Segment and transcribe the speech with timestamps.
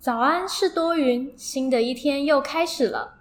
[0.00, 3.06] 早安是多云新的一天又开始了。